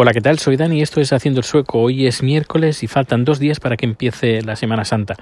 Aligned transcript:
Hola, 0.00 0.12
¿qué 0.12 0.20
tal? 0.20 0.38
Soy 0.38 0.56
Dani, 0.56 0.80
esto 0.80 1.00
es 1.00 1.12
Haciendo 1.12 1.40
el 1.40 1.44
Sueco. 1.44 1.80
Hoy 1.80 2.06
es 2.06 2.22
miércoles 2.22 2.84
y 2.84 2.86
faltan 2.86 3.24
dos 3.24 3.40
días 3.40 3.58
para 3.58 3.76
que 3.76 3.84
empiece 3.84 4.42
la 4.42 4.54
Semana 4.54 4.84
Santa. 4.84 5.16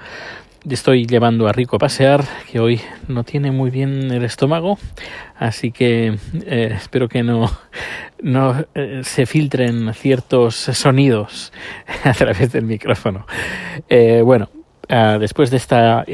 Estoy 0.69 1.07
llevando 1.07 1.47
a 1.47 1.51
Rico 1.51 1.77
a 1.77 1.79
pasear, 1.79 2.23
que 2.51 2.59
hoy 2.59 2.79
no 3.07 3.23
tiene 3.23 3.49
muy 3.49 3.71
bien 3.71 4.11
el 4.11 4.23
estómago, 4.23 4.77
así 5.35 5.71
que 5.71 6.19
eh, 6.45 6.73
espero 6.75 7.09
que 7.09 7.23
no, 7.23 7.49
no 8.21 8.67
eh, 8.75 9.01
se 9.03 9.25
filtren 9.25 9.91
ciertos 9.95 10.53
sonidos 10.55 11.51
a 12.03 12.13
través 12.13 12.51
del 12.51 12.65
micrófono. 12.65 13.25
Eh, 13.89 14.21
bueno, 14.23 14.47
ah, 14.89 15.17
después 15.19 15.49
de 15.49 15.57
esta 15.57 16.05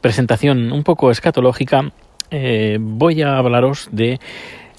presentación 0.00 0.72
un 0.72 0.82
poco 0.82 1.12
escatológica, 1.12 1.92
voy 2.80 3.22
a 3.22 3.38
hablaros 3.38 3.88
de 3.92 4.18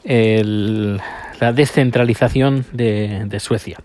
el 0.04 1.00
la 1.44 1.52
descentralización 1.52 2.66
de, 2.72 3.26
de 3.26 3.40
Suecia. 3.42 3.78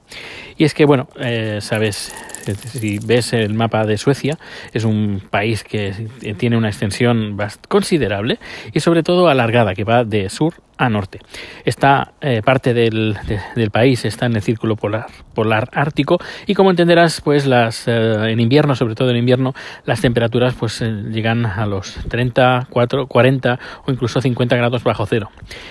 Y 0.56 0.64
es 0.64 0.74
que, 0.74 0.84
bueno, 0.84 1.09
eh, 1.19 1.59
sabes, 1.60 2.14
si 2.55 2.98
ves 2.98 3.33
el 3.33 3.55
mapa 3.55 3.84
de 3.84 3.98
Suecia, 3.98 4.38
es 4.73 4.84
un 4.84 5.23
país 5.30 5.65
que 5.65 6.09
tiene 6.37 6.56
una 6.56 6.69
extensión 6.69 7.37
considerable 7.69 8.39
y 8.73 8.80
sobre 8.80 9.02
todo 9.02 9.29
alargada, 9.29 9.75
que 9.75 9.84
va 9.84 10.05
de 10.05 10.29
sur 10.29 10.55
a 10.79 10.89
norte. 10.89 11.19
Esta 11.65 12.12
eh, 12.20 12.41
parte 12.42 12.73
del, 12.73 13.16
del, 13.56 13.70
país 13.70 14.05
está 14.05 14.27
en 14.27 14.37
el 14.37 14.42
círculo 14.42 14.77
polar, 14.77 15.06
polar 15.34 15.69
ártico 15.73 16.19
y 16.47 16.55
como 16.55 16.70
entenderás, 16.70 17.20
pues 17.20 17.47
las 17.47 17.89
eh, 17.89 18.30
en 18.30 18.39
invierno, 18.39 18.77
sobre 18.77 18.95
todo 18.95 19.11
en 19.11 19.17
invierno, 19.17 19.55
las 19.84 20.01
temperaturas 20.01 20.55
pues 20.55 20.80
eh, 20.80 20.89
llegan 21.11 21.45
a 21.45 21.67
los 21.67 21.95
30, 22.09 22.69
4, 22.70 23.06
40 23.09 23.59
o 23.87 23.91
incluso 23.91 24.20
50 24.20 24.56
grados 24.56 24.84
bajo 24.84 25.05
cero. 25.05 25.30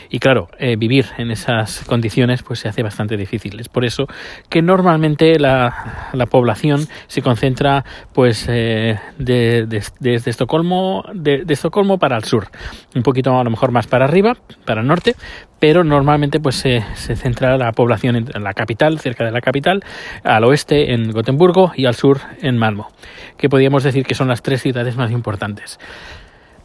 Y 0.09 0.20
claro, 0.20 0.49
vivir 0.77 1.05
en 1.18 1.32
esas 1.32 1.84
condiciones 1.85 2.44
pues 2.44 2.59
se 2.59 2.68
hace 2.68 2.84
bastante 2.84 3.16
difícil. 3.16 3.59
Es 3.59 3.70
por 3.70 3.85
eso 3.85 4.07
que 4.49 4.62
normalmente 4.62 5.40
la, 5.40 6.09
la 6.13 6.26
población 6.26 6.66
se 7.07 7.21
concentra 7.21 7.84
pues 8.13 8.48
de, 8.48 8.99
desde 9.18 10.29
Estocolmo 10.29 11.04
de, 11.13 11.46
Estocolmo 11.48 11.98
para 11.98 12.18
el 12.18 12.23
sur, 12.23 12.48
un 12.96 13.04
poquito 13.04 13.37
a 13.37 13.43
lo 13.43 13.49
mejor 13.49 13.71
más 13.71 13.87
para 13.87 14.05
arriba, 14.05 14.37
para 14.65 14.82
el 14.82 14.88
norte 14.88 15.15
pero 15.60 15.84
normalmente 15.84 16.40
pues 16.40 16.55
se, 16.55 16.82
centra 17.15 17.57
la 17.57 17.71
población 17.71 18.15
en, 18.15 18.43
la 18.43 18.54
capital, 18.54 18.99
cerca 18.99 19.26
de 19.26 19.32
la 19.32 19.41
capital, 19.41 19.84
al 20.23 20.43
oeste 20.43 20.93
en 20.93 21.12
Gotemburgo 21.12 21.71
y 21.76 21.85
al 21.85 21.95
sur 21.95 22.20
en 22.41 22.57
Malmo, 22.57 22.90
que 23.38 23.49
podríamos 23.49 23.84
decir 23.84 24.05
que 24.05 24.15
son 24.15 24.27
las 24.27 24.41
tres 24.41 24.62
ciudades 24.62 24.95
más 24.98 25.12
importantes. 25.12 25.79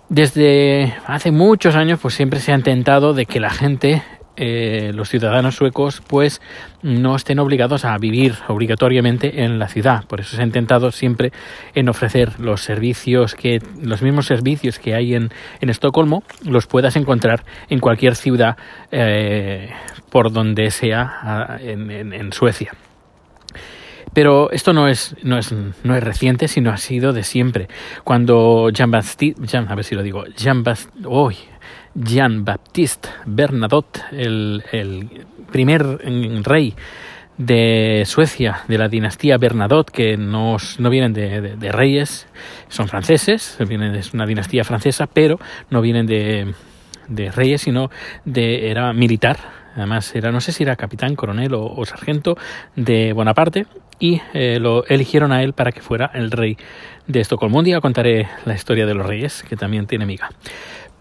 Desde 0.08 0.95
hace 1.06 1.30
muchos 1.30 1.75
años 1.75 1.98
pues 2.03 2.14
siempre 2.14 2.41
se 2.41 2.53
ha 2.53 2.55
intentado 2.55 3.14
de 3.14 3.25
que 3.25 3.41
la 3.41 3.50
gente 3.50 4.03
eh, 4.36 4.92
los 4.94 5.11
ciudadanos 5.11 5.56
suecos 5.56 6.02
pues 6.06 6.41
no 6.83 7.16
estén 7.16 7.38
obligados 7.38 7.84
a 7.84 7.97
vivir 7.98 8.34
obligatoriamente 8.48 9.44
en 9.44 9.58
la 9.58 9.69
ciudad. 9.69 10.05
Por 10.06 10.20
eso 10.20 10.36
se 10.36 10.42
ha 10.42 10.47
intentado 10.47 10.91
siempre 10.91 11.33
en 11.74 11.89
ofrecer 11.89 12.41
los 12.41 12.62
servicios 12.62 13.34
que 13.34 13.58
los 13.83 14.02
mismos 14.02 14.27
servicios 14.27 14.78
que 14.78 14.94
hay 14.94 15.14
en, 15.14 15.30
en 15.61 15.69
Estocolmo 15.69 16.22
los 16.44 16.66
puedas 16.66 16.97
encontrar 16.97 17.44
en 17.69 17.78
cualquier 17.78 18.16
ciudad 18.16 18.56
eh, 18.91 19.70
por 20.11 20.33
donde 20.33 20.70
sea 20.70 21.58
en, 21.61 22.33
Suecia. 22.33 22.72
Pero 24.14 24.50
esto 24.50 24.72
no 24.72 24.89
es, 24.89 25.17
no 25.22 25.39
es, 25.39 25.52
no 25.52 25.96
es 25.96 26.02
reciente, 26.05 26.48
sino 26.48 26.70
ha 26.70 26.77
sido 26.77 27.12
de 27.12 27.22
siempre. 27.22 27.69
Cuando 28.05 28.69
Jean 28.70 28.91
Baptiste, 28.91 29.56
a 29.56 29.74
ver 29.74 29.84
si 29.84 29.94
lo 29.94 30.02
digo, 30.02 30.24
Jean 30.36 30.62
Baptiste, 30.62 31.52
Jean-Baptiste 31.95 33.09
Bernadotte, 33.27 34.01
el, 34.12 34.62
primer 35.51 35.83
rey 36.45 36.75
de 37.37 38.05
Suecia, 38.07 38.61
de 38.69 38.79
la 38.79 38.89
dinastía 38.89 39.37
Bernadotte, 39.37 39.91
que 39.91 40.17
no, 40.17 40.57
no 40.79 40.91
vienen 40.91 41.13
de, 41.13 41.73
reyes, 41.73 42.27
son 42.69 42.89
franceses, 42.89 43.57
vienen 43.69 43.93
de 43.93 44.03
una 44.15 44.27
dinastía 44.27 44.64
francesa, 44.64 45.07
pero 45.07 45.39
no 45.70 45.81
vienen 45.81 46.07
de, 46.07 46.55
reyes, 47.35 47.63
sino 47.63 47.91
de 48.25 48.70
era 48.70 48.92
militar. 48.92 49.39
Además, 49.75 50.14
era, 50.14 50.31
no 50.31 50.41
sé 50.42 50.52
si 50.52 50.64
era 50.64 50.77
capitán, 50.77 51.17
coronel 51.17 51.55
o, 51.55 51.85
sargento 51.86 52.36
de 52.77 53.13
Bonaparte, 53.13 53.67
y 53.98 54.20
eh, 54.35 54.58
lo 54.61 54.85
eligieron 54.86 55.33
a 55.33 55.42
él 55.42 55.52
para 55.52 55.73
que 55.73 55.81
fuera 55.81 56.11
el 56.14 56.31
rey 56.31 56.57
de 57.07 57.20
Estocolmo. 57.20 57.58
Un 57.58 57.64
día 57.64 57.81
contaré 57.81 58.29
la 58.45 58.55
historia 58.55 58.85
de 58.85 58.95
los 58.95 59.07
reyes, 59.07 59.45
que 59.48 59.57
también 59.57 59.86
tiene 59.86 60.07
miga 60.07 60.31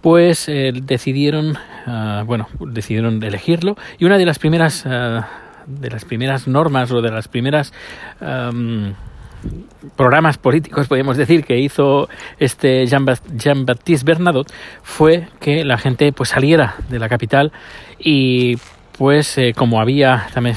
pues 0.01 0.50
eh, 0.50 0.72
decidieron, 0.73 1.57
uh, 1.88 2.25
bueno, 2.25 2.47
decidieron 2.59 3.23
elegirlo. 3.23 3.78
Y 3.97 4.06
una 4.06 4.17
de 4.17 4.25
las 4.25 4.39
primeras, 4.39 4.85
uh, 4.85 5.22
de 5.67 5.89
las 5.89 6.06
primeras 6.06 6.47
normas 6.47 6.91
o 6.91 7.01
de 7.01 7.12
las 7.12 7.28
primeras 7.28 7.72
um, 8.19 8.94
programas 9.95 10.38
políticos, 10.38 10.88
podemos 10.88 11.17
decir, 11.17 11.44
que 11.44 11.59
hizo 11.59 12.09
este 12.39 12.85
Jean-Baptiste 12.85 14.06
Bernadotte 14.06 14.51
fue 14.84 15.28
que 15.39 15.63
la 15.66 15.78
gente 15.78 16.12
pues 16.12 16.29
saliera 16.29 16.75
de 16.89 17.00
la 17.00 17.09
capital 17.09 17.51
y 18.00 18.57
pues 18.97 19.38
eh, 19.38 19.53
como 19.56 19.81
había 19.81 20.28
también 20.33 20.56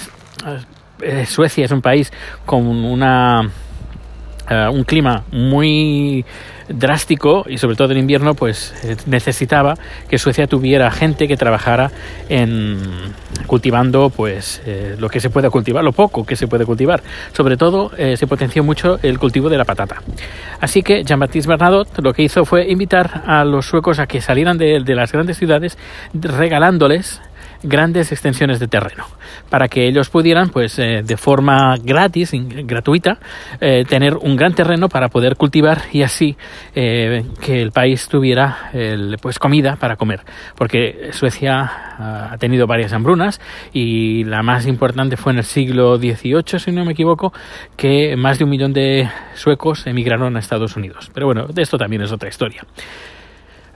eh, 1.01 1.27
Suecia 1.27 1.65
es 1.65 1.71
un 1.71 1.83
país 1.83 2.13
con 2.45 2.67
una 2.67 3.51
uh, 4.51 4.71
un 4.71 4.85
clima 4.85 5.25
muy 5.33 6.25
drástico 6.69 7.45
y 7.49 7.59
sobre 7.59 7.77
todo 7.77 7.93
en 7.93 7.99
invierno 7.99 8.35
pues 8.35 8.75
eh, 8.85 8.97
necesitaba 9.07 9.75
que 10.09 10.19
Suecia 10.19 10.47
tuviera 10.47 10.91
gente 10.91 11.29
que 11.29 11.37
trabajara 11.37 11.91
en 12.29 12.79
cultivando 13.47 14.11
pues 14.11 14.63
eh, 14.65 14.97
lo 14.99 15.09
que 15.09 15.21
se 15.21 15.31
puede 15.31 15.51
cultivar 15.51 15.85
lo 15.85 15.93
poco 15.93 16.25
que 16.25 16.37
se 16.37 16.49
puede 16.49 16.65
cultivar. 16.65 17.03
Sobre 17.33 17.57
todo 17.57 17.91
eh, 17.97 18.17
se 18.17 18.27
potenció 18.27 18.65
mucho 18.65 18.99
el 19.03 19.19
cultivo 19.19 19.49
de 19.49 19.59
la 19.59 19.65
patata. 19.65 20.03
Así 20.61 20.83
que 20.83 21.05
Jean-Baptiste 21.05 21.49
Bernadotte 21.49 22.03
lo 22.03 22.13
que 22.13 22.23
hizo 22.23 22.45
fue 22.45 22.71
invitar 22.71 23.23
a 23.27 23.45
los 23.45 23.67
suecos 23.67 23.99
a 23.99 24.07
que 24.07 24.21
salieran 24.21 24.57
de, 24.57 24.81
de 24.81 24.95
las 24.95 25.13
grandes 25.13 25.37
ciudades 25.37 25.77
regalándoles 26.15 27.21
grandes 27.65 28.13
extensiones 28.13 28.61
de 28.61 28.69
terreno 28.69 29.07
para 29.51 29.69
que 29.69 29.87
ellos 29.87 30.11
pudieran 30.11 30.51
pues 30.51 30.79
eh, 30.79 31.03
de 31.05 31.17
forma 31.17 31.77
gratis 31.83 32.33
gratuita 32.33 33.19
eh, 33.61 33.85
tener 33.89 34.17
un 34.17 34.37
gran 34.37 34.55
terreno 34.55 34.89
para 34.89 35.09
poder 35.09 35.37
cultivar 35.37 35.83
y 35.93 36.03
así 36.03 36.37
eh, 36.75 37.25
que 37.41 37.63
el 37.63 37.73
país 37.73 38.09
tuviera 38.09 38.71
pues 39.21 39.39
comida 39.39 39.77
para 39.77 39.97
comer. 39.97 40.21
Porque 40.57 41.11
Suecia 41.13 41.61
ah, 41.61 42.29
ha 42.33 42.39
tenido 42.39 42.67
varias 42.67 42.93
hambrunas 42.93 43.41
y 43.73 44.25
la 44.25 44.43
más 44.43 44.67
importante 44.67 45.17
fue 45.17 45.33
en 45.33 45.39
el 45.39 45.45
siglo 45.45 45.97
XVIII 45.97 46.59
si 46.59 46.73
no 46.73 46.85
me 46.85 46.93
equivoco 46.93 47.33
que 47.77 48.17
más 48.17 48.39
de 48.39 48.45
un 48.45 48.51
millón 48.51 48.73
de 48.73 49.09
suecos 49.35 49.87
emigraron 49.87 50.37
a 50.37 50.39
Estados 50.39 50.77
Unidos. 50.77 51.11
Pero 51.13 51.27
bueno 51.27 51.47
de 51.47 51.63
esto 51.63 51.79
también 51.79 52.03
es 52.03 52.13
otra 52.13 52.29
historia 52.29 52.65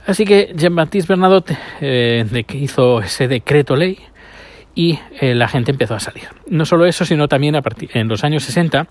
Así 0.05 0.25
que 0.25 0.53
Jean-Baptiste 0.55 1.07
Bernadotte 1.07 1.57
eh, 1.81 2.25
hizo 2.53 3.01
ese 3.01 3.27
decreto 3.27 3.75
ley 3.75 3.99
y 4.75 4.99
eh, 5.19 5.35
la 5.35 5.47
gente 5.47 5.71
empezó 5.71 5.95
a 5.95 5.99
salir. 5.99 6.29
No 6.47 6.65
solo 6.65 6.85
eso, 6.85 7.05
sino 7.05 7.27
también 7.27 7.55
a 7.55 7.61
partir, 7.61 7.89
en 7.93 8.07
los 8.07 8.23
años 8.23 8.43
60 8.43 8.87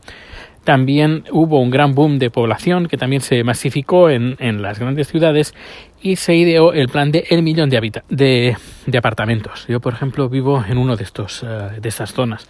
también 0.68 1.24
hubo 1.32 1.62
un 1.62 1.70
gran 1.70 1.94
boom 1.94 2.18
de 2.18 2.28
población 2.28 2.88
que 2.88 2.98
también 2.98 3.22
se 3.22 3.42
masificó 3.42 4.10
en, 4.10 4.36
en 4.38 4.60
las 4.60 4.78
grandes 4.78 5.08
ciudades 5.08 5.54
y 6.02 6.16
se 6.16 6.34
ideó 6.34 6.74
el 6.74 6.88
plan 6.88 7.10
de 7.10 7.24
el 7.30 7.42
millón 7.42 7.70
de, 7.70 8.02
de, 8.10 8.54
de, 8.84 8.98
apartamentos. 8.98 9.66
Yo, 9.66 9.80
por 9.80 9.94
ejemplo, 9.94 10.28
vivo 10.28 10.62
en 10.68 10.76
uno 10.76 10.94
de, 10.94 11.04
estos, 11.04 11.42
uh, 11.42 11.80
de 11.80 11.88
estas 11.88 12.12
zonas. 12.12 12.46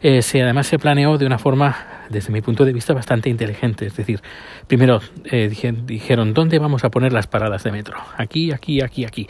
Eh, 0.00 0.22
se, 0.22 0.44
además 0.44 0.68
se 0.68 0.78
planeó 0.78 1.18
de 1.18 1.26
una 1.26 1.38
forma, 1.38 2.04
desde 2.08 2.32
mi 2.32 2.40
punto 2.40 2.64
de 2.64 2.72
vista, 2.72 2.94
bastante 2.94 3.30
inteligente. 3.30 3.86
Es 3.86 3.96
decir, 3.96 4.20
primero 4.68 5.00
eh, 5.24 5.50
dijeron, 5.86 6.34
¿dónde 6.34 6.60
vamos 6.60 6.84
a 6.84 6.90
poner 6.90 7.12
las 7.12 7.26
paradas 7.26 7.64
de 7.64 7.72
metro? 7.72 7.96
Aquí, 8.16 8.52
aquí, 8.52 8.80
aquí, 8.80 9.04
aquí. 9.04 9.26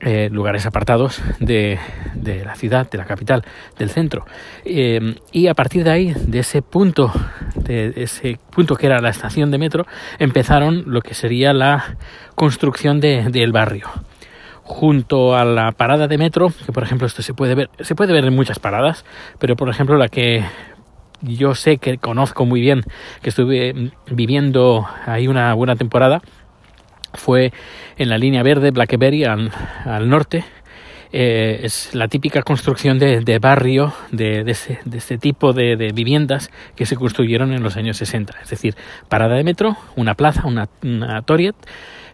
Eh, 0.00 0.28
lugares 0.30 0.66
apartados 0.66 1.22
de, 1.40 1.78
de, 2.14 2.44
la 2.44 2.54
ciudad, 2.54 2.88
de 2.90 2.98
la 2.98 3.06
capital, 3.06 3.42
del 3.78 3.88
centro. 3.88 4.26
Eh, 4.62 5.14
y 5.32 5.46
a 5.46 5.54
partir 5.54 5.84
de 5.84 5.90
ahí, 5.90 6.14
de 6.14 6.40
ese 6.40 6.60
punto, 6.60 7.10
de 7.54 7.94
ese 7.96 8.38
punto 8.50 8.76
que 8.76 8.86
era 8.86 9.00
la 9.00 9.08
estación 9.08 9.50
de 9.50 9.56
metro, 9.56 9.86
empezaron 10.18 10.84
lo 10.86 11.00
que 11.00 11.14
sería 11.14 11.54
la 11.54 11.96
construcción 12.34 13.00
del 13.00 13.32
de, 13.32 13.46
barrio 13.46 13.88
junto 14.64 15.34
a 15.34 15.46
la 15.46 15.72
parada 15.72 16.08
de 16.08 16.18
metro, 16.18 16.52
que 16.66 16.72
por 16.72 16.82
ejemplo 16.82 17.06
esto 17.06 17.22
se 17.22 17.32
puede 17.32 17.54
ver, 17.54 17.70
se 17.80 17.94
puede 17.94 18.12
ver 18.12 18.26
en 18.26 18.34
muchas 18.34 18.58
paradas, 18.58 19.06
pero 19.38 19.56
por 19.56 19.70
ejemplo 19.70 19.96
la 19.96 20.08
que 20.08 20.44
yo 21.22 21.54
sé 21.54 21.78
que 21.78 21.96
conozco 21.96 22.44
muy 22.44 22.60
bien, 22.60 22.82
que 23.22 23.30
estuve 23.30 23.92
viviendo 24.10 24.86
ahí 25.06 25.26
una 25.26 25.54
buena 25.54 25.76
temporada, 25.76 26.20
fue 27.16 27.52
en 27.96 28.08
la 28.08 28.18
línea 28.18 28.42
verde 28.42 28.70
Blackberry 28.70 29.24
al, 29.24 29.50
norte. 30.08 30.44
Eh, 31.12 31.60
es 31.62 31.94
la 31.94 32.08
típica 32.08 32.42
construcción 32.42 32.98
de, 32.98 33.20
de 33.20 33.38
barrio 33.38 33.94
de, 34.10 34.42
de, 34.42 34.50
ese, 34.50 34.80
de, 34.84 34.98
este 34.98 35.18
tipo 35.18 35.52
de, 35.52 35.76
de, 35.76 35.92
viviendas 35.92 36.50
que 36.74 36.84
se 36.84 36.96
construyeron 36.96 37.52
en 37.52 37.62
los 37.62 37.76
años 37.76 37.96
60. 37.96 38.34
Es 38.42 38.50
decir, 38.50 38.74
parada 39.08 39.36
de 39.36 39.44
metro, 39.44 39.76
una 39.94 40.14
plaza, 40.14 40.46
una, 40.46 40.68
una 40.82 41.22
toriet, 41.22 41.54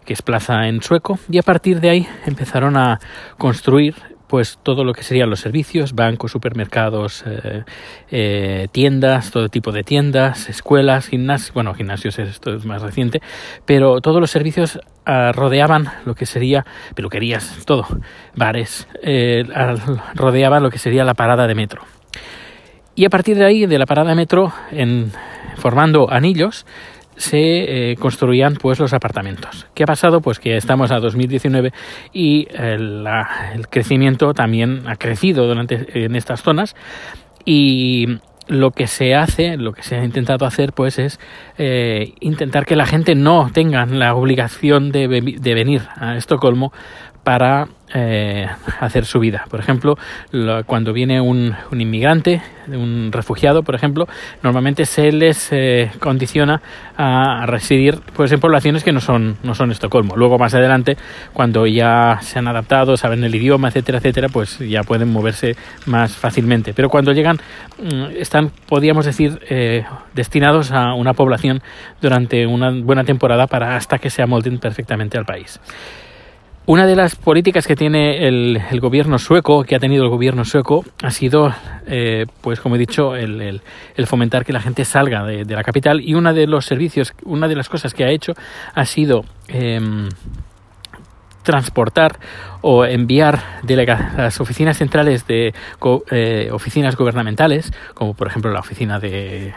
que 0.05 0.13
es 0.13 0.21
plaza 0.21 0.67
en 0.67 0.81
sueco, 0.81 1.17
y 1.29 1.37
a 1.37 1.43
partir 1.43 1.79
de 1.79 1.89
ahí 1.89 2.07
empezaron 2.25 2.77
a 2.77 2.99
construir 3.37 3.95
pues 4.27 4.59
todo 4.63 4.83
lo 4.83 4.93
que 4.93 5.03
serían 5.03 5.29
los 5.29 5.39
servicios, 5.39 5.93
bancos, 5.93 6.31
supermercados, 6.31 7.23
eh, 7.27 7.63
eh, 8.09 8.67
tiendas, 8.71 9.31
todo 9.31 9.49
tipo 9.49 9.71
de 9.71 9.83
tiendas, 9.83 10.49
escuelas, 10.49 11.07
gimnasios, 11.07 11.53
bueno, 11.53 11.73
gimnasios 11.73 12.17
esto 12.19 12.55
es 12.55 12.65
más 12.65 12.81
reciente, 12.81 13.21
pero 13.65 14.01
todos 14.01 14.19
los 14.19 14.31
servicios 14.31 14.79
ah, 15.05 15.31
rodeaban 15.33 15.89
lo 16.05 16.15
que 16.15 16.25
sería 16.25 16.65
peluquerías, 16.95 17.63
todo, 17.65 17.85
bares, 18.35 18.87
eh, 19.01 19.43
rodeaban 20.15 20.63
lo 20.63 20.69
que 20.69 20.79
sería 20.79 21.03
la 21.03 21.13
parada 21.13 21.47
de 21.47 21.55
metro. 21.55 21.83
Y 22.95 23.05
a 23.05 23.09
partir 23.09 23.37
de 23.37 23.45
ahí, 23.45 23.65
de 23.65 23.79
la 23.79 23.85
parada 23.85 24.09
de 24.09 24.15
metro, 24.15 24.53
en, 24.71 25.11
formando 25.57 26.11
anillos, 26.11 26.65
se 27.15 27.91
eh, 27.91 27.95
construían 27.97 28.55
pues 28.55 28.79
los 28.79 28.93
apartamentos. 28.93 29.67
¿Qué 29.73 29.83
ha 29.83 29.87
pasado? 29.87 30.21
Pues 30.21 30.39
que 30.39 30.57
estamos 30.57 30.91
a 30.91 30.99
2019 30.99 31.71
y 32.13 32.47
el, 32.53 33.05
el 33.53 33.67
crecimiento 33.67 34.33
también 34.33 34.83
ha 34.87 34.95
crecido 34.95 35.47
durante 35.47 36.05
en 36.05 36.15
estas 36.15 36.41
zonas 36.41 36.75
y 37.45 38.19
lo 38.47 38.71
que 38.71 38.87
se 38.87 39.15
hace, 39.15 39.57
lo 39.57 39.73
que 39.73 39.83
se 39.83 39.95
ha 39.95 40.03
intentado 40.03 40.45
hacer, 40.45 40.73
pues 40.73 40.99
es 40.99 41.19
eh, 41.57 42.13
intentar 42.19 42.65
que 42.65 42.75
la 42.75 42.85
gente 42.85 43.15
no 43.15 43.49
tenga 43.53 43.85
la 43.85 44.15
obligación 44.15 44.91
de, 44.91 45.07
de 45.07 45.53
venir 45.53 45.83
a 45.95 46.17
Estocolmo 46.17 46.73
para 47.23 47.67
eh, 47.93 48.47
hacer 48.79 49.05
su 49.05 49.19
vida. 49.19 49.45
Por 49.49 49.59
ejemplo, 49.59 49.95
cuando 50.65 50.93
viene 50.93 51.21
un, 51.21 51.55
un, 51.71 51.81
inmigrante, 51.81 52.41
un 52.67 53.11
refugiado, 53.11 53.61
por 53.61 53.75
ejemplo, 53.75 54.07
normalmente 54.41 54.85
se 54.85 55.11
les 55.11 55.49
eh, 55.51 55.91
condiciona 55.99 56.61
a, 56.97 57.45
residir 57.45 57.99
pues 58.15 58.31
en 58.31 58.39
poblaciones 58.39 58.83
que 58.83 58.91
no 58.91 58.99
son, 58.99 59.37
no 59.43 59.53
son 59.53 59.71
Estocolmo. 59.71 60.15
Luego 60.17 60.37
más 60.37 60.53
adelante, 60.53 60.97
cuando 61.33 61.67
ya 61.67 62.19
se 62.21 62.39
han 62.39 62.47
adaptado, 62.47 62.97
saben 62.97 63.23
el 63.23 63.35
idioma, 63.35 63.67
etcétera, 63.67 63.99
etcétera, 63.99 64.27
pues 64.29 64.59
ya 64.59 64.81
pueden 64.81 65.11
moverse 65.11 65.55
más 65.85 66.15
fácilmente. 66.15 66.73
Pero 66.73 66.89
cuando 66.89 67.11
llegan, 67.11 67.37
mm, 67.77 68.17
están, 68.17 68.51
podríamos 68.67 69.05
decir, 69.05 69.39
eh, 69.49 69.85
destinados 70.13 70.71
a 70.71 70.93
una 70.93 71.13
población 71.13 71.61
durante 72.01 72.47
una 72.47 72.71
buena 72.71 73.03
temporada 73.03 73.47
para 73.47 73.75
hasta 73.75 73.99
que 73.99 74.09
se 74.09 74.21
amolden 74.23 74.57
perfectamente 74.57 75.17
al 75.17 75.25
país. 75.25 75.59
Una 76.65 76.87
de 76.87 76.95
las 76.95 77.17
políticas 77.17 77.67
que 77.67 77.75
tiene 77.75 78.25
el, 78.25 78.79
gobierno 78.79 79.19
sueco, 79.19 79.65
que 79.65 79.75
ha 79.75 79.79
tenido 79.79 80.05
el 80.05 80.09
gobierno 80.09 80.45
sueco, 80.45 80.85
ha 81.03 81.11
sido, 81.11 81.53
eh, 81.87 82.25
pues 82.39 82.61
como 82.61 82.75
he 82.75 82.79
dicho, 82.79 83.17
el, 83.17 83.61
fomentar 84.05 84.45
que 84.45 84.53
la 84.53 84.61
gente 84.61 84.85
salga 84.85 85.25
de, 85.25 85.43
la 85.43 85.61
capital. 85.61 85.99
Y 85.99 86.13
uno 86.13 86.33
de 86.33 86.47
los 86.47 86.65
servicios, 86.65 87.13
una 87.25 87.49
de 87.49 87.57
las 87.57 87.67
cosas 87.67 87.93
que 87.93 88.05
ha 88.05 88.11
hecho 88.11 88.31
ha 88.75 88.85
sido 88.85 89.25
em, 89.49 90.07
transportar 91.43 92.19
o 92.61 92.85
enviar 92.85 93.59
a 93.61 94.21
las 94.21 94.39
oficinas 94.39 94.77
centrales 94.77 95.27
de 95.27 95.53
eh, 96.11 96.49
oficinas 96.51 96.95
gubernamentales, 96.95 97.71
como 97.93 98.13
por 98.13 98.27
ejemplo 98.27 98.51
la 98.51 98.61
oficina 98.61 98.99
de, 98.99 99.53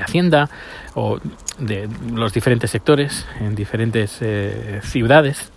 Hacienda 0.00 0.48
o 0.94 1.18
de 1.58 1.88
los 2.14 2.32
diferentes 2.32 2.70
sectores 2.70 3.26
en 3.40 3.54
diferentes 3.54 4.18
eh, 4.20 4.80
ciudades, 4.82 5.50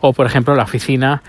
o 0.00 0.12
por 0.12 0.26
ejemplo 0.26 0.54
la 0.54 0.64
oficina 0.64 1.22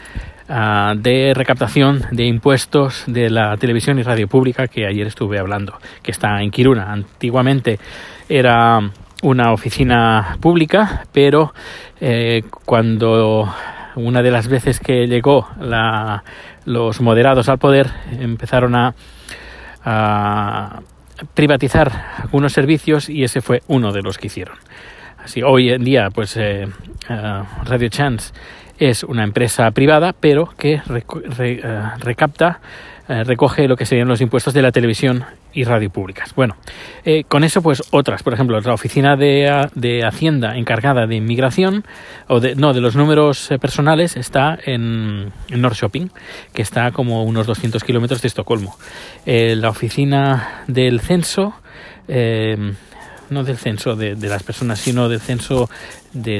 ah, 0.50 0.94
de 0.98 1.34
recaptación 1.34 2.06
de 2.12 2.26
impuestos 2.26 3.04
de 3.08 3.30
la 3.30 3.56
televisión 3.58 3.98
y 4.00 4.04
radio 4.04 4.28
pública 4.28 4.68
que 4.68 4.86
ayer 4.86 5.08
estuve 5.08 5.40
hablando, 5.40 5.80
que 6.04 6.12
está 6.12 6.42
en 6.42 6.52
Kiruna. 6.52 6.92
Antiguamente 6.92 7.80
era 8.28 8.92
una 9.22 9.52
oficina 9.52 10.38
pública, 10.40 11.06
pero 11.12 11.54
eh, 12.00 12.44
cuando 12.66 13.54
una 13.96 14.22
de 14.22 14.32
las 14.32 14.48
veces 14.48 14.80
que 14.80 15.08
llegó 15.08 15.48
la, 15.60 16.24
los 16.66 17.02
moderados 17.02 17.50
al 17.50 17.58
poder 17.58 17.90
empezaron 18.12 18.76
a, 18.76 18.94
privatizar 21.34 21.92
algunos 22.22 22.54
servicios 22.54 23.10
y 23.10 23.24
ese 23.24 23.42
fue 23.42 23.62
uno 23.68 23.92
de 23.92 24.02
los 24.02 24.18
que 24.18 24.28
hicieron. 24.28 24.56
Así 25.18 25.42
hoy 25.42 25.72
en 25.72 25.84
día, 25.84 26.10
pues 26.12 26.38
eh, 26.38 26.68
eh, 27.10 27.44
Radio 27.66 27.90
Chance 27.90 28.34
es 28.78 29.04
una 29.04 29.24
empresa 29.24 29.70
privada, 29.72 30.14
pero 30.18 30.50
que 30.58 30.82
recapta 32.00 32.62
eh, 33.10 33.24
recoge 33.24 33.68
lo 33.68 33.76
que 33.76 33.88
serían 33.88 34.08
los 34.08 34.22
impuestos 34.22 34.54
de 34.54 34.62
la 34.62 34.72
televisión 34.72 35.26
y 35.52 35.64
radio 35.64 35.90
públicas. 35.90 36.36
Bueno, 36.36 36.56
eh, 37.04 37.24
con 37.24 37.44
eso 37.44 37.64
pues 37.64 37.82
otras, 37.90 38.22
por 38.22 38.36
ejemplo, 38.36 38.62
la 38.62 38.74
oficina 38.76 39.16
de, 39.16 39.68
de, 39.74 40.06
Hacienda 40.06 40.56
encargada 40.56 41.08
de 41.08 41.16
inmigración, 41.16 41.86
o 42.28 42.40
de, 42.40 42.54
no, 42.54 42.72
de 42.72 42.82
los 42.82 42.96
números 42.96 43.50
eh, 43.50 43.58
personales, 43.58 44.16
está 44.16 44.60
en, 44.64 45.32
en 45.50 45.62
North 45.62 45.76
Shopping, 45.76 46.10
que 46.54 46.62
está 46.62 46.92
como 46.92 47.24
unos 47.24 47.48
200 47.48 47.84
kilómetros 47.84 48.22
de 48.22 48.28
Estocolmo. 48.28 48.78
la 49.26 49.70
oficina 49.70 50.64
del 50.68 51.00
censo 51.00 51.56
no 53.32 53.44
del 53.44 53.58
censo 53.58 53.96
de, 53.96 54.16
las 54.16 54.44
personas, 54.44 54.80
sino 54.80 55.10
del 55.10 55.20
censo 55.20 55.70
de, 56.14 56.40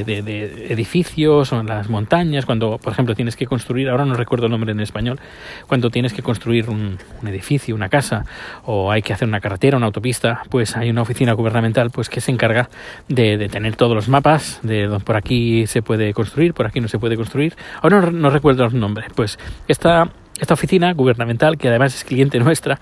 edificios 0.70 1.52
o 1.52 1.60
en 1.60 1.66
las 1.66 1.88
montañas, 1.88 2.46
cuando, 2.46 2.78
por 2.78 2.92
ejemplo, 2.92 3.14
tienes 3.14 3.36
que 3.36 3.46
construir, 3.46 3.88
ahora 3.88 4.04
no 4.04 4.14
recuerdo 4.14 4.46
el 4.46 4.52
nombre 4.52 4.72
en 4.72 4.80
español, 4.80 5.18
cuando 5.66 5.90
tienes 5.90 6.12
que 6.12 6.22
construir 6.22 6.68
un, 6.68 6.98
edificio, 7.26 7.74
una 7.74 7.88
casa, 7.88 8.24
o 8.64 8.90
hay 8.90 9.02
que 9.02 9.12
hacer 9.12 9.28
una 9.28 9.40
carretera, 9.40 9.76
una 9.76 9.86
autopista, 9.86 10.42
pues 10.50 10.76
hay 10.76 10.90
una 10.90 11.02
oficina 11.02 11.32
gubernamental 11.32 11.90
pues 11.90 12.08
que 12.08 12.20
se 12.20 12.32
encarga 12.32 12.68
de, 13.08 13.48
tener 13.48 13.76
todos 13.76 13.94
los 13.94 14.08
mapas, 14.08 14.60
de 14.62 14.88
por 15.04 15.16
aquí 15.16 15.66
se 15.66 15.82
puede 15.82 16.12
construir, 16.12 16.54
por 16.54 16.66
aquí 16.66 16.80
no 16.80 16.88
se 16.88 16.98
puede 16.98 17.16
construir, 17.16 17.54
ahora 17.82 18.10
no 18.10 18.30
recuerdo 18.30 18.64
el 18.64 18.78
nombre, 18.78 19.06
pues 19.14 19.38
esta 19.68 20.10
esta 20.40 20.54
oficina 20.54 20.92
gubernamental, 20.94 21.58
que 21.58 21.68
además 21.68 21.94
es 21.94 22.04
cliente 22.04 22.38
nuestra, 22.38 22.80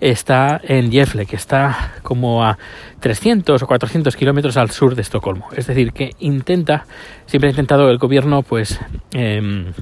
está 0.00 0.60
en 0.62 0.90
Gefle, 0.90 1.26
que 1.26 1.36
está 1.36 1.94
como 2.02 2.44
a 2.44 2.56
300 3.00 3.62
o 3.62 3.66
400 3.66 4.16
kilómetros 4.16 4.56
al 4.56 4.70
sur 4.70 4.94
de 4.94 5.02
Estocolmo. 5.02 5.48
Es 5.56 5.66
decir, 5.66 5.92
que 5.92 6.12
intenta, 6.20 6.86
siempre 7.26 7.48
ha 7.48 7.50
intentado 7.50 7.90
el 7.90 7.98
gobierno, 7.98 8.42
pues, 8.42 8.80
em, 9.12 9.72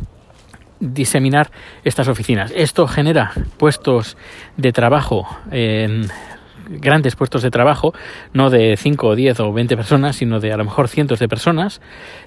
diseminar 0.80 1.50
estas 1.84 2.08
oficinas. 2.08 2.52
Esto 2.54 2.86
genera 2.86 3.32
puestos 3.56 4.16
de 4.56 4.72
trabajo 4.72 5.28
en 5.50 6.08
grandes 6.68 7.16
puestos 7.16 7.42
de 7.42 7.50
trabajo, 7.50 7.92
no 8.32 8.50
de 8.50 8.76
5 8.76 9.08
o 9.08 9.16
10 9.16 9.40
o 9.40 9.52
20 9.52 9.76
personas, 9.76 10.16
sino 10.16 10.40
de 10.40 10.52
a 10.52 10.56
lo 10.56 10.64
mejor 10.64 10.88
cientos 10.88 11.18
de 11.18 11.28
personas, 11.28 11.80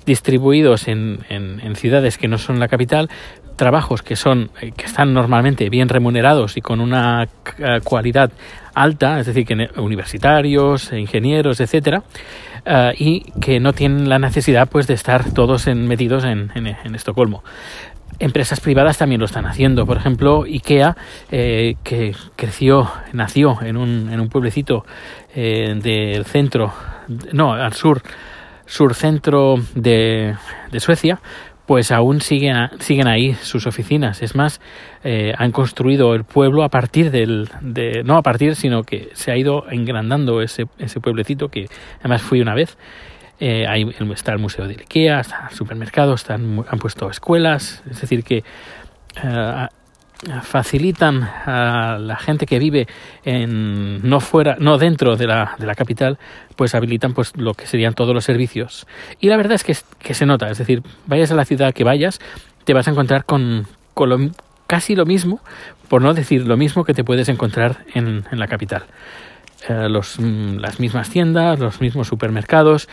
distribuidos 0.06 0.88
en, 0.88 1.20
en, 1.30 1.76
ciudades 1.76 2.18
que 2.18 2.28
no 2.28 2.38
son 2.38 2.60
la 2.60 2.68
capital, 2.68 3.10
trabajos 3.56 4.02
que 4.02 4.16
son 4.16 4.52
eh, 4.62 4.72
que 4.72 4.86
están 4.86 5.14
normalmente 5.14 5.70
bien 5.70 5.90
remunerados 5.90 6.58
y 6.58 6.62
con 6.62 6.80
una 6.80 7.28
cualidad 7.84 8.32
alta, 8.74 9.20
es 9.20 9.26
decir, 9.26 9.46
que 9.46 9.70
universitarios, 9.78 10.92
ingenieros, 10.94 11.60
etcétera, 11.60 12.04
eh, 12.66 12.94
y 12.98 13.32
que 13.40 13.60
no 13.60 13.74
tienen 13.74 14.10
la 14.10 14.20
necesidad 14.20 14.70
pues 14.70 14.88
de 14.88 14.94
estar 14.94 15.32
todos 15.34 15.68
en, 15.68 15.88
metidos 15.88 16.24
en, 16.24 16.52
en 16.56 16.96
Estocolmo 16.96 17.44
empresas 18.20 18.60
privadas 18.60 18.98
también 18.98 19.20
lo 19.20 19.26
están 19.26 19.46
haciendo. 19.46 19.86
Por 19.86 19.98
ejemplo, 19.98 20.44
IKEA, 20.44 20.96
eh, 21.32 21.76
que 21.84 22.16
creció, 22.36 22.90
nació 23.14 23.62
en 23.62 23.78
un, 23.78 24.10
en 24.12 24.20
un 24.20 24.30
pueblecito 24.30 24.86
eh, 25.36 25.74
del 25.82 26.26
centro, 26.26 26.74
no, 27.34 27.54
al 27.54 27.74
sur, 27.74 28.02
sur 28.66 28.94
centro 28.94 29.56
de, 29.76 30.36
de 30.72 30.80
Suecia, 30.80 31.20
pues 31.72 31.92
aún 31.92 32.20
siguen, 32.22 32.70
siguen 32.80 33.08
ahí 33.08 33.34
sus 33.36 33.66
oficinas. 33.66 34.22
Es 34.22 34.36
más, 34.36 34.60
eh, 35.04 35.34
han 35.38 35.52
construido 35.52 36.14
el 36.16 36.26
pueblo 36.26 36.64
a 36.64 36.70
partir 36.70 37.12
del, 37.12 37.50
de, 37.62 38.04
no 38.04 38.18
a 38.18 38.22
partir, 38.22 38.56
sino 38.56 38.84
que 38.84 39.10
se 39.14 39.32
ha 39.32 39.38
ido 39.38 39.70
engrandando 39.72 40.42
ese, 40.42 40.66
ese 40.80 41.00
pueblecito 41.00 41.48
que 41.48 41.68
además 42.00 42.24
fui 42.24 42.42
una 42.42 42.56
vez 42.56 42.78
eh, 43.42 43.66
está 44.16 44.34
el 44.34 44.40
Museo 44.40 44.68
de 44.68 44.76
Ikea, 44.76 45.20
está 45.20 45.48
el 45.50 45.58
supermercado, 45.58 46.14
están, 46.14 46.64
han 46.70 46.80
puesto 46.80 47.10
escuelas, 47.10 47.82
es 47.90 48.00
decir, 48.00 48.24
que 48.24 48.44
eh, 49.24 49.68
facilitan 50.44 51.24
a 51.24 51.98
la 52.00 52.18
gente 52.18 52.46
que 52.46 52.60
vive 52.60 52.88
en, 53.26 54.08
no 54.08 54.20
fuera, 54.20 54.58
no 54.60 54.78
dentro 54.78 55.16
de 55.16 55.26
la, 55.26 55.56
de 55.58 55.66
la 55.66 55.74
capital, 55.74 56.20
pues 56.56 56.76
habilitan 56.76 57.14
pues 57.14 57.36
lo 57.36 57.56
que 57.56 57.66
serían 57.66 57.96
todos 57.96 58.14
los 58.14 58.24
servicios. 58.24 58.86
Y 59.20 59.28
la 59.28 59.38
verdad 59.38 59.54
es 59.54 59.64
que, 59.64 59.76
que 59.98 60.14
se 60.14 60.28
nota, 60.28 60.52
es 60.52 60.60
decir, 60.60 60.84
vayas 61.08 61.32
a 61.32 61.36
la 61.36 61.46
ciudad 61.46 61.74
que 61.74 61.84
vayas, 61.84 62.20
te 62.64 62.76
vas 62.76 62.88
a 62.88 62.92
encontrar 62.92 63.26
con, 63.26 63.66
con 63.96 64.36
casi 64.68 64.96
lo 64.96 65.06
mismo, 65.08 65.42
por 65.90 66.04
no 66.04 66.14
decir 66.14 66.46
lo 66.46 66.58
mismo 66.58 66.84
que 66.84 66.94
te 66.94 67.04
puedes 67.04 67.28
encontrar 67.28 67.86
en, 67.96 68.24
en 68.32 68.40
la 68.40 68.48
capital. 68.48 68.84
Eh, 69.68 69.90
los, 69.90 70.20
mm, 70.20 70.58
las 70.58 70.80
mismas 70.80 71.10
tiendas, 71.10 71.60
los 71.60 71.82
mismos 71.82 72.08
supermercados, 72.08 72.90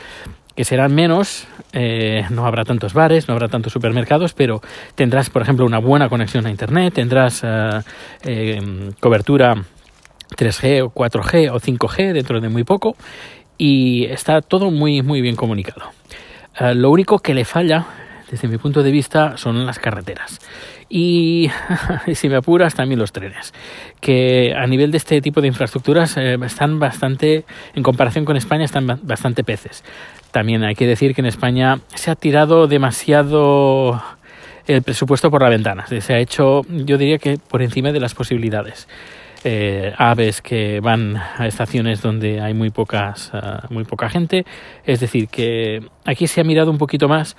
que 0.54 0.64
serán 0.64 0.94
menos, 0.94 1.46
eh, 1.72 2.24
no 2.30 2.44
habrá 2.44 2.64
tantos 2.64 2.92
bares, 2.92 3.28
no 3.28 3.34
habrá 3.34 3.48
tantos 3.48 3.72
supermercados, 3.72 4.34
pero 4.34 4.60
tendrás, 4.94 5.30
por 5.30 5.42
ejemplo, 5.42 5.64
una 5.64 5.78
buena 5.78 6.08
conexión 6.08 6.46
a 6.46 6.50
Internet, 6.50 6.94
tendrás 6.94 7.42
eh, 7.44 8.60
cobertura 9.00 9.54
3G 10.36 10.82
o 10.82 10.90
4G 10.90 11.50
o 11.52 11.60
5G 11.60 12.12
dentro 12.12 12.40
de 12.40 12.48
muy 12.48 12.64
poco 12.64 12.96
y 13.56 14.04
está 14.06 14.42
todo 14.42 14.70
muy, 14.70 15.00
muy 15.02 15.20
bien 15.20 15.36
comunicado. 15.36 15.90
lo 16.74 16.90
único 16.90 17.20
que 17.20 17.34
le 17.34 17.44
falla 17.44 17.86
desde 18.30 18.48
mi 18.48 18.58
punto 18.58 18.82
de 18.82 18.90
vista, 18.90 19.36
son 19.36 19.64
las 19.66 19.78
carreteras. 19.78 20.38
Y, 20.90 21.50
si 22.14 22.30
me 22.30 22.36
apuras, 22.36 22.74
también 22.74 22.98
los 22.98 23.12
trenes, 23.12 23.52
que 24.00 24.54
a 24.56 24.66
nivel 24.66 24.90
de 24.90 24.96
este 24.96 25.20
tipo 25.20 25.42
de 25.42 25.48
infraestructuras 25.48 26.16
eh, 26.16 26.38
están 26.42 26.78
bastante, 26.78 27.44
en 27.74 27.82
comparación 27.82 28.24
con 28.24 28.38
España, 28.38 28.64
están 28.64 28.98
bastante 29.02 29.44
peces. 29.44 29.84
También 30.30 30.64
hay 30.64 30.74
que 30.74 30.86
decir 30.86 31.14
que 31.14 31.20
en 31.20 31.26
España 31.26 31.80
se 31.94 32.10
ha 32.10 32.14
tirado 32.14 32.68
demasiado 32.68 34.02
el 34.66 34.82
presupuesto 34.82 35.30
por 35.30 35.42
la 35.42 35.48
ventana. 35.48 35.86
Se 35.86 36.14
ha 36.14 36.18
hecho, 36.18 36.62
yo 36.68 36.96
diría 36.96 37.18
que 37.18 37.38
por 37.38 37.62
encima 37.62 37.92
de 37.92 38.00
las 38.00 38.14
posibilidades. 38.14 38.88
Eh, 39.44 39.94
aves 39.96 40.42
que 40.42 40.80
van 40.80 41.16
a 41.16 41.46
estaciones 41.46 42.02
donde 42.02 42.40
hay 42.40 42.54
muy 42.54 42.70
pocas 42.70 43.30
ah, 43.32 43.68
muy 43.70 43.84
poca 43.84 44.08
gente 44.08 44.44
es 44.84 44.98
decir 44.98 45.28
que 45.28 45.80
aquí 46.04 46.26
se 46.26 46.40
ha 46.40 46.44
mirado 46.44 46.72
un 46.72 46.78
poquito 46.78 47.06
más 47.06 47.36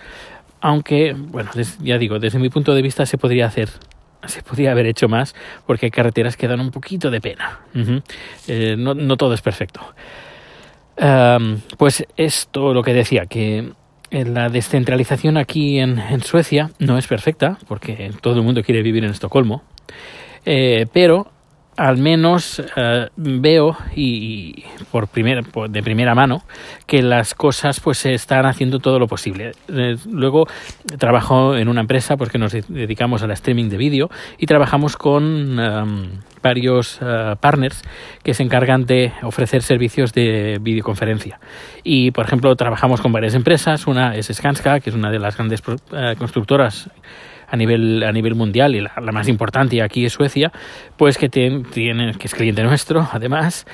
aunque 0.61 1.13
bueno 1.13 1.51
ya 1.81 1.97
digo 1.97 2.19
desde 2.19 2.39
mi 2.39 2.49
punto 2.49 2.73
de 2.73 2.81
vista 2.81 3.05
se 3.05 3.17
podría 3.17 3.45
hacer 3.45 3.69
se 4.27 4.43
podría 4.43 4.71
haber 4.71 4.85
hecho 4.85 5.07
más 5.07 5.35
porque 5.65 5.87
hay 5.87 5.91
carreteras 5.91 6.35
que 6.35 6.47
dan 6.47 6.59
un 6.59 6.71
poquito 6.71 7.09
de 7.09 7.21
pena. 7.21 7.61
Eh, 8.47 8.75
no, 8.77 8.93
no, 8.93 9.15
todo 9.15 9.33
es 9.33 9.41
perfecto. 9.41 9.79
Pues 11.77 12.05
esto 12.17 12.73
lo 12.73 12.83
que 12.83 12.93
decía 12.93 13.25
que 13.27 13.71
la 14.11 14.49
descentralización 14.49 15.37
aquí 15.37 15.79
en, 15.79 15.99
en, 15.99 16.21
Suecia 16.21 16.71
no 16.79 16.97
es 16.97 17.07
perfecta 17.07 17.57
porque 17.67 18.11
todo 18.21 18.35
el 18.35 18.43
mundo 18.43 18.61
quiere 18.61 18.81
vivir 18.81 19.05
en 19.05 19.11
Estocolmo. 19.11 19.63
Eh, 20.45 20.87
pero 20.91 21.31
al 21.79 21.97
menos 21.97 22.61
eh, 22.75 23.07
veo 23.15 23.77
y, 23.95 24.65
por 24.91 25.07
primera 25.07 25.41
de 25.69 25.81
primera 25.81 26.13
mano 26.13 26.43
que 26.85 27.01
las 27.01 27.33
cosas 27.33 27.79
pues 27.79 27.99
se 27.99 28.13
están 28.13 28.45
haciendo 28.45 28.79
todo 28.79 28.99
lo 28.99 29.07
posible. 29.07 29.53
Eh, 29.69 29.95
luego 30.11 30.45
trabajo 30.97 31.55
en 31.55 31.69
una 31.69 31.79
empresa 31.79 32.17
porque 32.17 32.37
nos 32.37 32.51
dedicamos 32.51 33.23
al 33.23 33.31
streaming 33.31 33.69
de 33.69 33.77
vídeo 33.77 34.09
y 34.37 34.45
trabajamos 34.45 34.97
con 34.97 35.57
em, 35.57 36.09
varios 36.43 36.99
eh, 37.01 37.35
partners 37.39 37.81
que 38.23 38.33
se 38.33 38.43
encargan 38.43 38.85
de 38.85 39.13
ofrecer 39.23 39.61
servicios 39.61 40.11
de 40.11 40.57
videoconferencia. 40.59 41.39
Y 41.85 42.11
por 42.11 42.25
ejemplo 42.25 42.53
trabajamos 42.57 42.99
con 42.99 43.13
varias 43.13 43.35
empresas. 43.35 43.87
Una 43.87 44.17
es 44.17 44.27
Skanska 44.27 44.81
que 44.81 44.89
es 44.89 44.95
una 44.97 45.11
de 45.11 45.19
las 45.19 45.37
grandes 45.37 45.61
constructoras 46.17 46.89
a 47.49 47.57
nivel, 47.57 48.03
a 48.03 48.11
nivel 48.11 48.35
mundial 48.35 48.75
y 48.75 48.81
la, 48.81 48.91
más 49.11 49.27
importante 49.27 49.81
aquí 49.81 50.05
es 50.05 50.13
Suecia, 50.13 50.51
pues 50.97 51.17
que 51.17 51.29
tiene, 51.29 52.13
que 52.13 52.27
es 52.27 52.33
cliente 52.33 52.63
nuestro, 52.63 53.07
además, 53.11 53.65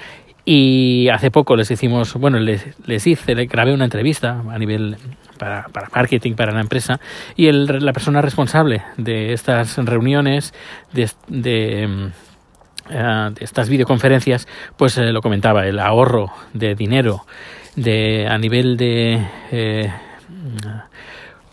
y 0.46 1.10
hace 1.10 1.32
poco 1.32 1.56
les 1.56 1.72
hicimos, 1.72 2.14
bueno, 2.14 2.40
les, 2.40 2.66
les 2.86 3.08
hice, 3.08 3.34
le 3.34 3.48
grabé 3.48 3.74
una 3.74 3.86
entrevista 3.86 4.44
a 4.50 4.60
nivel 4.60 4.98
para, 5.40 5.68
para 5.70 5.90
marketing 5.94 6.34
para 6.34 6.54
la 6.54 6.62
empresa 6.62 7.00
y 7.36 7.48
el, 7.48 7.66
la 7.66 7.94
persona 7.94 8.22
responsable 8.22 8.84
de 8.98 9.34
estas 9.34 9.78
reuniones, 9.78 10.54
de, 10.94 11.10
de, 11.28 12.12
eh, 12.90 13.30
de 13.34 13.44
estas 13.44 13.70
videoconferencias, 13.70 14.48
pues 14.78 14.98
eh, 14.98 15.12
lo 15.12 15.22
comentaba, 15.22 15.66
el 15.66 15.80
ahorro 15.80 16.32
de 16.54 16.76
dinero 16.76 17.26
de, 17.76 18.28
a 18.30 18.38
nivel 18.38 18.78
de... 18.78 19.26
Eh, 19.52 19.92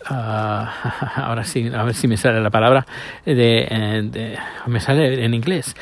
Ah, 0.05 1.13
ahora 1.27 1.43
sí, 1.43 1.69
a 1.73 1.83
ver 1.83 1.93
si 1.93 2.07
me 2.07 2.17
sale 2.17 2.41
la 2.41 2.49
palabra, 2.49 2.85
de, 3.25 3.67
eh, 3.69 4.37
me 4.67 4.79
sale 4.79 5.23
en 5.23 5.33
inglés, 5.33 5.75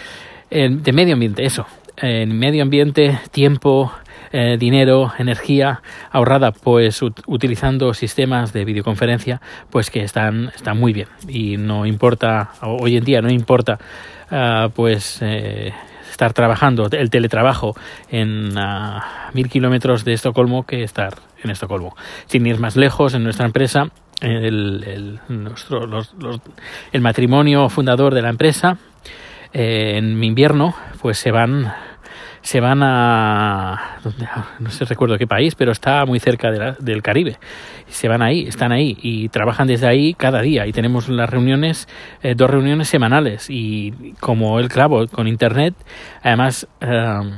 de 0.50 0.92
medio 0.92 1.14
ambiente, 1.14 1.46
eso, 1.46 1.66
en 1.98 2.38
medio 2.38 2.64
ambiente, 2.64 3.20
tiempo, 3.32 3.92
eh, 4.34 4.56
dinero, 4.58 5.12
energía 5.18 5.82
ahorrada, 6.10 6.52
pues 6.52 7.02
utilizando 7.02 7.94
sistemas 7.94 8.54
de 8.54 8.64
videoconferencia, 8.64 9.42
pues 9.70 9.90
que 9.90 10.04
están, 10.04 10.52
están 10.56 10.80
muy 10.80 10.94
bien. 10.94 11.08
Y 11.28 11.58
no 11.58 11.86
importa, 11.86 12.52
hoy 12.62 12.98
en 12.98 13.04
día 13.04 13.22
no 13.22 13.30
importa, 13.30 13.78
ah, 14.30 14.70
pues 14.74 15.20
eh, 15.22 15.74
estar 16.10 16.32
trabajando, 16.32 16.88
el 16.92 17.10
teletrabajo 17.10 17.76
en 18.10 18.58
ah, 18.58 19.30
mil 19.34 19.50
kilómetros 19.50 20.06
de 20.06 20.14
Estocolmo 20.14 20.64
que 20.64 20.84
estar 20.84 21.16
en 21.44 21.52
Estocolmo. 21.52 21.96
Sin 22.28 22.46
ir 22.48 22.58
más 22.58 22.78
lejos, 22.78 23.14
en 23.14 23.24
nuestra 23.24 23.46
empresa 23.46 23.92
el, 24.22 24.84
el, 25.28 25.44
nuestro, 25.44 25.86
los, 25.86 26.14
el 26.92 27.02
matrimonio 27.02 27.70
fundador 27.70 28.14
de 28.14 28.22
la 28.22 28.30
empresa, 28.30 28.78
eh, 29.54 29.96
en 29.98 30.24
invierno, 30.24 30.76
pues 31.02 31.18
se 31.18 31.32
van 31.32 31.74
se 32.42 32.60
van 32.60 32.82
a 32.84 34.00
no 34.60 34.70
sé 34.72 34.86
recuerdo 34.86 35.18
qué 35.18 35.28
país 35.28 35.56
pero 35.56 35.72
está 35.72 36.06
muy 36.06 36.20
cerca 36.20 36.52
de 36.52 36.76
del 36.80 37.02
Caribe. 37.02 37.38
Se 37.88 38.08
van 38.08 38.22
ahí 38.22 38.48
están 38.48 38.72
ahí 38.72 38.98
y 39.02 39.30
trabajan 39.30 39.68
desde 39.68 39.88
ahí 39.88 40.14
cada 40.14 40.42
día. 40.42 40.66
Y 40.66 40.72
tenemos 40.72 41.10
las 41.10 41.30
reuniones 41.30 41.88
eh, 42.24 42.34
dos 42.36 42.50
reuniones 42.50 42.88
semanales. 42.88 43.48
Y 43.50 44.14
como 44.20 44.60
el 44.60 44.70
clavo 44.70 45.08
con 45.08 45.28
internet 45.28 45.76
además 46.24 46.68
em, 46.80 47.32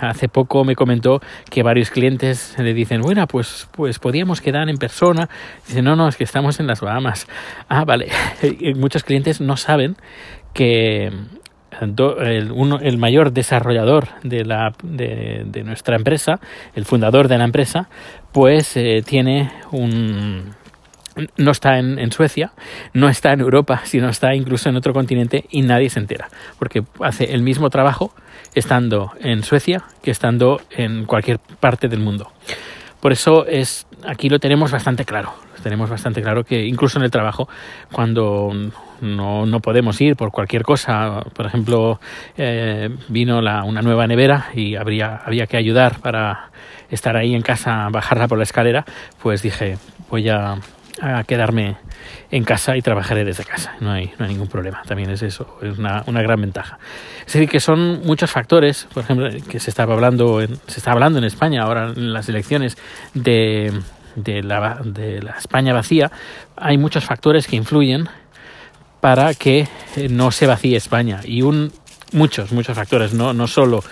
hace 0.00 0.28
poco 0.28 0.64
me 0.64 0.76
comentó 0.76 1.20
que 1.50 1.62
varios 1.62 1.90
clientes 1.90 2.54
le 2.58 2.72
dicen 2.74 3.00
bueno 3.00 3.26
pues 3.26 3.68
pues 3.72 3.98
podíamos 3.98 4.40
quedar 4.40 4.68
en 4.68 4.76
persona 4.76 5.28
dice 5.66 5.82
no 5.82 5.96
no 5.96 6.08
es 6.08 6.16
que 6.16 6.24
estamos 6.24 6.60
en 6.60 6.66
las 6.66 6.80
Bahamas 6.80 7.26
ah 7.68 7.84
vale. 7.84 8.08
Muchos 8.76 9.02
clientes 9.02 9.40
no 9.40 9.56
saben 9.56 9.96
que 10.52 11.10
el, 11.80 12.52
uno, 12.52 12.78
el 12.80 12.98
mayor 12.98 13.32
desarrollador 13.32 14.08
de, 14.22 14.44
la, 14.44 14.72
de, 14.82 15.62
nuestra 15.64 15.96
empresa, 15.96 16.40
el 16.74 16.84
fundador 16.84 17.28
de 17.28 17.38
la 17.38 17.44
empresa, 17.44 17.88
pues 18.32 18.76
eh, 18.76 19.02
tiene 19.04 19.50
un... 19.70 20.54
No 21.36 21.50
está 21.50 21.78
en, 21.78 21.98
en, 21.98 22.12
Suecia, 22.12 22.52
no 22.94 23.08
está 23.08 23.32
en 23.32 23.40
Europa, 23.40 23.82
sino 23.84 24.08
está 24.08 24.34
incluso 24.34 24.68
en 24.68 24.76
otro 24.76 24.94
continente 24.94 25.44
y 25.50 25.62
nadie 25.62 25.90
se 25.90 25.98
entera, 25.98 26.28
porque 26.58 26.84
hace 27.00 27.34
el 27.34 27.42
mismo 27.42 27.68
trabajo 27.68 28.14
estando 28.54 29.12
en 29.20 29.42
Suecia 29.42 29.82
que 30.02 30.12
estando 30.12 30.60
en 30.70 31.04
cualquier 31.04 31.38
parte 31.38 31.88
del 31.88 32.00
mundo. 32.00 32.30
Por 33.00 33.12
eso 33.12 33.46
es 33.46 33.86
aquí 34.06 34.28
lo 34.28 34.38
tenemos 34.38 34.70
bastante 34.70 35.04
claro. 35.04 35.34
Tenemos 35.62 35.90
bastante 35.90 36.22
claro 36.22 36.44
que 36.44 36.64
incluso 36.64 36.98
en 36.98 37.04
el 37.04 37.10
trabajo, 37.10 37.48
cuando 37.92 38.50
no, 39.00 39.46
no 39.46 39.60
podemos 39.60 40.00
ir 40.00 40.16
por 40.16 40.30
cualquier 40.30 40.62
cosa, 40.62 41.22
por 41.34 41.46
ejemplo, 41.46 42.00
eh, 42.36 42.90
vino 43.08 43.38
una 43.38 43.82
nueva 43.82 44.06
nevera 44.06 44.46
y 44.54 44.76
habría, 44.76 45.16
había 45.24 45.46
que 45.46 45.56
ayudar 45.56 46.00
para 46.00 46.50
estar 46.90 47.16
ahí 47.16 47.34
en 47.34 47.42
casa, 47.42 47.88
bajarla 47.90 48.28
por 48.28 48.38
la 48.38 48.44
escalera, 48.44 48.84
pues 49.22 49.42
dije, 49.42 49.78
voy 50.10 50.28
a, 50.28 50.56
a 51.00 51.24
quedarme 51.24 51.76
en 52.30 52.44
casa 52.44 52.76
y 52.76 52.82
trabajaré 52.82 53.24
desde 53.24 53.44
casa. 53.44 53.74
No 53.80 53.90
hay, 53.90 54.12
no 54.18 54.24
hay 54.24 54.32
ningún 54.32 54.48
problema. 54.48 54.82
También 54.86 55.10
es 55.10 55.22
eso, 55.22 55.58
es 55.62 55.78
una, 55.78 56.02
una, 56.06 56.22
gran 56.22 56.40
ventaja. 56.40 56.78
Es 57.26 57.32
decir, 57.32 57.48
que 57.48 57.60
son 57.60 58.02
muchos 58.04 58.30
factores, 58.30 58.86
por 58.92 59.04
ejemplo, 59.04 59.28
que 59.48 59.60
se 59.60 59.70
estaba 59.70 59.94
hablando 59.94 60.40
en, 60.40 60.56
se 60.66 60.78
está 60.78 60.92
hablando 60.92 61.18
en 61.18 61.24
España 61.24 61.62
ahora 61.62 61.92
en 61.96 62.12
las 62.12 62.28
elecciones 62.28 62.76
de, 63.14 63.72
de, 64.14 64.42
la, 64.42 64.80
de 64.84 65.22
la 65.22 65.32
España 65.32 65.72
vacía. 65.72 66.10
Hay 66.56 66.78
muchos 66.78 67.04
factores 67.04 67.46
que 67.46 67.56
influyen 67.56 68.08
para 69.00 69.34
que 69.34 69.66
no 70.10 70.30
se 70.30 70.46
vacíe 70.46 70.76
España. 70.76 71.20
Y 71.24 71.42
un, 71.42 71.72
muchos, 72.12 72.52
muchos 72.52 72.76
factores, 72.76 73.14
no, 73.14 73.32
no 73.32 73.46
solo 73.46 73.82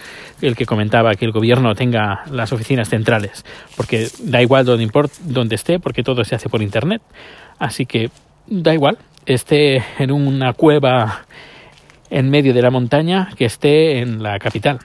el 0.40 0.54
que 0.54 0.66
comentaba 0.66 1.14
que 1.14 1.24
el 1.24 1.32
gobierno 1.32 1.74
tenga 1.74 2.24
las 2.30 2.52
oficinas 2.52 2.88
centrales, 2.88 3.44
porque 3.76 4.08
da 4.20 4.40
igual 4.40 4.64
donde, 4.64 4.88
donde 5.22 5.54
esté, 5.54 5.80
porque 5.80 6.02
todo 6.02 6.24
se 6.24 6.34
hace 6.34 6.48
por 6.48 6.62
Internet. 6.62 7.02
Así 7.58 7.86
que 7.86 8.10
da 8.46 8.72
igual, 8.72 8.98
esté 9.26 9.84
en 9.98 10.12
una 10.12 10.52
cueva 10.52 11.24
en 12.10 12.30
medio 12.30 12.54
de 12.54 12.62
la 12.62 12.70
montaña 12.70 13.30
que 13.36 13.44
esté 13.44 13.98
en 13.98 14.22
la 14.22 14.38
capital, 14.38 14.78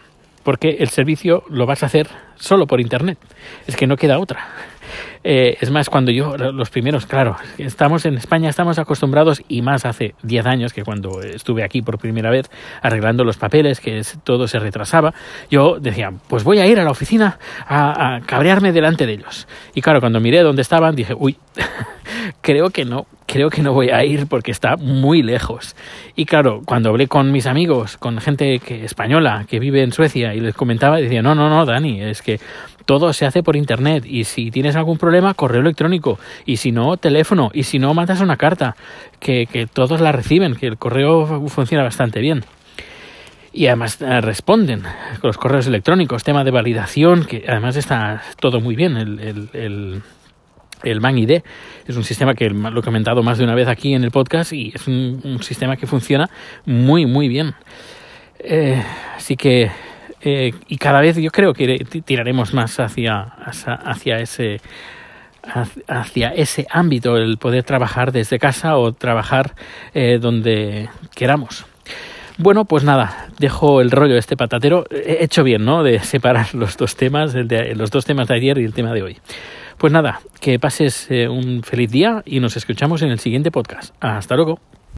porque 0.44 0.78
el 0.80 0.90
servicio 0.90 1.44
lo 1.50 1.66
vas 1.66 1.84
a 1.84 1.86
hacer 1.86 2.08
solo 2.36 2.66
por 2.66 2.82
Internet. 2.82 3.18
Es 3.68 3.76
que 3.76 3.88
no 3.88 3.96
queda 3.96 4.20
otra. 4.20 4.48
Eh, 5.24 5.58
es 5.62 5.72
más, 5.72 5.90
cuando 5.90 6.12
yo, 6.12 6.36
los 6.38 6.70
primeros, 6.70 7.06
claro, 7.06 7.38
estamos 7.58 8.06
en 8.06 8.16
España, 8.16 8.50
estamos 8.50 8.80
acostumbrados 8.80 9.42
y 9.48 9.62
más 9.62 9.86
hace 9.86 10.16
10 10.24 10.46
años 10.46 10.74
que 10.74 10.84
cuando 10.84 11.22
estuve 11.22 11.64
aquí 11.64 11.82
por 11.82 11.98
primera 11.98 12.30
vez 12.30 12.50
arreglando 12.82 13.24
los 13.24 13.38
papeles, 13.38 13.80
que 13.80 14.02
todo 14.24 14.48
se 14.48 14.60
retrasaba, 14.60 15.14
yo 15.50 15.78
decía, 15.80 16.12
pues 16.28 16.44
voy 16.44 16.60
a 16.60 16.68
ir 16.68 16.80
a 16.80 16.84
la 16.84 16.92
oficina 16.92 17.40
a, 17.68 18.16
a 18.16 18.22
cabrearme 18.22 18.72
delante 18.72 19.06
de 19.06 19.14
ellos. 19.14 19.48
Y 19.74 19.82
claro, 19.82 20.00
cuando 20.00 20.20
miré 20.20 20.42
dónde 20.42 20.62
estaban, 20.62 20.96
dije, 20.96 21.14
uy, 21.18 21.38
creo 22.42 22.70
que 22.70 22.86
no, 22.86 23.06
creo 23.26 23.50
que 23.50 23.62
no 23.62 23.74
voy 23.74 23.90
a 23.90 24.04
ir 24.04 24.28
porque 24.28 24.52
está 24.52 24.76
muy 24.78 25.24
lejos. 25.24 25.76
Y 26.16 26.26
claro, 26.26 26.62
cuando 26.66 26.90
hablé 26.90 27.08
con 27.08 27.32
mis 27.32 27.48
amigos, 27.48 27.98
con 27.98 28.20
gente 28.20 28.60
que, 28.60 28.86
española 28.86 29.46
que 29.50 29.60
vive 29.60 29.82
en 29.84 29.92
Suecia 29.92 30.34
y 30.36 30.40
les 30.40 30.56
comentaba, 30.56 30.98
decía, 30.98 31.22
no, 31.22 31.36
no, 31.36 31.50
no, 31.50 31.66
Dani, 31.66 32.02
es 32.02 32.22
que 32.22 32.40
todo 32.86 33.14
se 33.14 33.26
hace 33.26 33.44
por 33.44 33.56
internet 33.56 34.06
y 34.06 34.24
si 34.24 34.52
tienes 34.52 34.76
algún 34.76 34.98
problema, 34.98 35.34
correo 35.34 35.62
electrónico 35.62 36.20
y 36.46 36.58
si 36.58 36.72
no, 36.72 36.98
teléfono 36.98 37.52
y 37.54 37.64
si 37.64 37.80
no, 37.80 37.94
mandas 37.94 38.22
una 38.22 38.38
carta, 38.38 38.76
que, 39.20 39.46
que 39.46 39.68
todos 39.68 40.02
la 40.02 40.12
reciben, 40.12 40.56
que 40.56 40.68
el 40.68 40.78
correo 40.78 41.48
funciona 41.48 41.84
bastante 41.84 42.20
bien. 42.20 42.44
Y 43.52 43.68
además 43.68 44.02
eh, 44.02 44.20
responden 44.22 44.82
con 44.82 45.28
los 45.30 45.38
correos 45.38 45.68
electrónicos, 45.68 46.24
tema 46.24 46.44
de 46.44 46.52
validación, 46.52 47.26
que 47.26 47.46
además 47.48 47.76
está 47.76 48.24
todo 48.40 48.60
muy 48.62 48.76
bien. 48.76 48.98
El, 48.98 49.20
el, 49.20 49.50
el 49.54 50.02
el 50.84 51.02
Man 51.02 51.18
ID 51.18 51.42
es 51.88 51.96
un 51.96 52.04
sistema 52.04 52.36
que 52.36 52.50
lo 52.50 52.80
he 52.80 52.84
comentado 52.84 53.24
más 53.24 53.38
de 53.38 53.46
una 53.46 53.56
vez 53.56 53.68
aquí 53.68 53.94
en 53.94 54.04
el 54.04 54.12
podcast 54.12 54.54
y 54.54 54.72
es 54.76 54.88
un, 54.88 55.40
sistema 55.42 55.78
que 55.78 55.88
funciona 55.88 56.30
muy, 56.66 57.06
muy 57.06 57.28
bien. 57.28 57.54
Eh, 58.40 58.82
así 59.16 59.36
que, 59.36 59.72
eh, 60.24 60.54
y 60.68 60.78
cada 60.78 61.02
vez 61.02 61.18
yo 61.18 61.32
creo 61.32 61.54
que 61.54 61.86
tiraremos 62.06 62.54
más 62.54 62.80
hacia, 62.80 63.22
hacia 63.22 64.20
ese 64.20 64.62
hacia 65.88 66.30
ese 66.30 66.66
ámbito, 66.70 67.18
el 67.18 67.38
poder 67.38 67.64
trabajar 67.64 68.14
desde 68.14 68.40
casa 68.40 68.78
o 68.78 68.94
trabajar 68.94 69.56
eh, 69.94 70.18
donde 70.22 70.90
queramos. 71.16 71.66
Bueno, 72.38 72.66
pues 72.66 72.84
nada, 72.84 73.28
dejo 73.40 73.82
el 73.82 73.92
rollo 73.92 74.14
de 74.14 74.20
este 74.20 74.38
patatero. 74.38 74.86
He 74.90 75.24
hecho 75.24 75.44
bien, 75.44 75.66
¿no? 75.66 75.84
De 75.84 76.00
separar 76.00 76.54
los 76.56 76.78
dos 76.78 76.96
temas, 76.96 77.36
los 77.36 77.92
dos 77.92 78.06
temas 78.06 78.28
de 78.28 78.36
ayer 78.36 78.58
y 78.58 78.64
el 78.64 78.74
tema 78.74 78.94
de 78.94 79.04
hoy. 79.04 79.18
Pues 79.78 79.92
nada, 79.92 80.22
que 80.40 80.60
pases 80.60 81.08
eh, 81.12 81.28
un 81.28 81.62
feliz 81.64 81.92
día 81.92 82.24
y 82.26 82.40
nos 82.40 82.56
escuchamos 82.56 83.02
en 83.02 83.10
el 83.10 83.20
siguiente 83.20 83.52
podcast. 83.52 83.94
Hasta 84.00 84.36
luego. 84.36 84.60